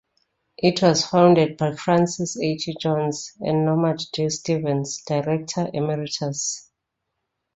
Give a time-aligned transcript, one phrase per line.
[0.57, 2.57] It was founded by Francis A.
[2.57, 2.75] T.
[2.81, 4.29] Johns and Norman D.
[4.29, 6.71] Stevens, Director Emeritus.